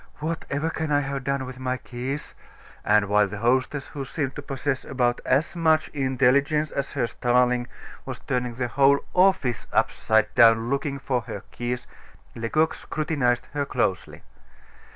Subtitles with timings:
[0.15, 2.33] Whatever can I have done with my keys?"
[2.83, 7.67] And while the hostess, who seemed to possess about as much intelligence as her starling,
[8.03, 11.85] was turning the whole office upside down looking for her keys,
[12.33, 14.23] Lecoq scrutinized her closely.